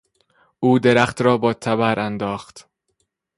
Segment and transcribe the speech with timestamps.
[0.59, 2.69] او درخت را با تبر انداخت.